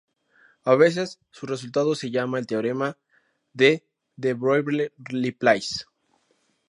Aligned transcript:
A 0.63 0.73
veces 0.73 1.19
su 1.29 1.45
resultado 1.45 1.93
se 1.93 2.09
llama 2.09 2.39
el 2.39 2.47
Teorema 2.47 2.97
de 3.53 3.85
De 4.15 4.33
Moivre-Laplace. 4.35 5.85